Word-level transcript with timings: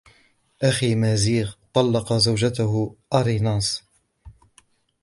أخي 0.63 0.95
مازيغ 0.95 1.55
طلق 1.73 2.13
زوجته 2.13 2.95
آريناس. 3.13 3.83